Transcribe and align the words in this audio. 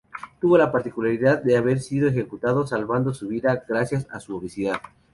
Tuvo 0.39 0.57
la 0.57 0.71
particularidad 0.71 1.43
de 1.43 1.55
haber 1.57 1.79
sido 1.79 2.07
ejecutado, 2.09 2.65
salvando 2.65 3.13
su 3.13 3.27
vida 3.27 3.63
gracias 3.67 4.07
a 4.09 4.19
su 4.19 4.35
obesidad. 4.35 4.81